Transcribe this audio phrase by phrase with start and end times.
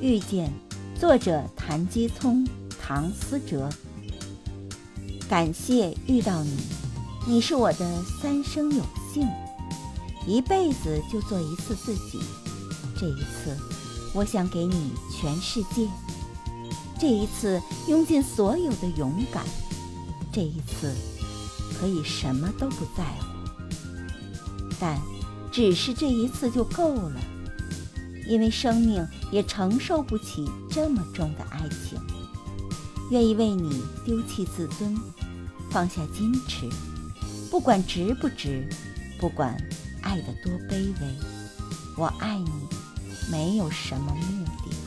[0.00, 0.52] 遇见，
[1.00, 2.46] 作者谭基聪、
[2.78, 3.70] 唐思哲。
[5.26, 6.56] 感谢遇到你，
[7.26, 8.82] 你是我的三生有
[9.12, 9.26] 幸，
[10.26, 12.20] 一辈子就做一次自己。
[12.94, 13.56] 这一次，
[14.12, 15.88] 我想给你全世界。
[17.00, 19.44] 这一次，用尽所有的勇敢。
[20.30, 20.94] 这一次，
[21.80, 23.26] 可以什么都不在乎，
[24.78, 25.00] 但
[25.50, 27.20] 只是这一次就够了。
[28.26, 31.98] 因为生命也承受不起这么重的爱情，
[33.10, 34.96] 愿意为你丢弃自尊，
[35.70, 36.68] 放下矜持，
[37.50, 38.68] 不管值不值，
[39.18, 39.56] 不管
[40.02, 41.14] 爱得多卑微，
[41.96, 42.50] 我爱你，
[43.30, 44.85] 没有什么目的。